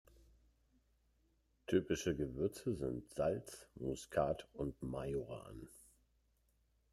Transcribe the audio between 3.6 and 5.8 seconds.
Muskat und Majoran.